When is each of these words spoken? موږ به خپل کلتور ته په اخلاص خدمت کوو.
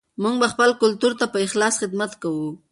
موږ 0.21 0.35
به 0.41 0.47
خپل 0.53 0.69
کلتور 0.81 1.11
ته 1.19 1.25
په 1.33 1.37
اخلاص 1.45 1.73
خدمت 1.81 2.11
کوو. 2.21 2.49